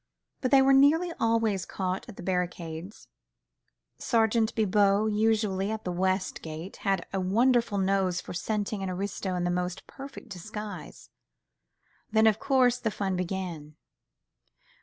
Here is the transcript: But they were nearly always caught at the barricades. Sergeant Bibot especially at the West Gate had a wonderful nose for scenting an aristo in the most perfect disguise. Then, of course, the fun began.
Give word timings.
But 0.41 0.49
they 0.49 0.63
were 0.63 0.73
nearly 0.73 1.11
always 1.19 1.63
caught 1.63 2.09
at 2.09 2.15
the 2.17 2.23
barricades. 2.23 3.07
Sergeant 3.99 4.55
Bibot 4.55 5.13
especially 5.13 5.69
at 5.69 5.83
the 5.83 5.91
West 5.91 6.41
Gate 6.41 6.77
had 6.77 7.05
a 7.13 7.19
wonderful 7.19 7.77
nose 7.77 8.19
for 8.19 8.33
scenting 8.33 8.81
an 8.81 8.89
aristo 8.89 9.35
in 9.35 9.43
the 9.43 9.51
most 9.51 9.85
perfect 9.85 10.29
disguise. 10.29 11.11
Then, 12.11 12.25
of 12.25 12.39
course, 12.39 12.79
the 12.79 12.89
fun 12.89 13.15
began. 13.15 13.75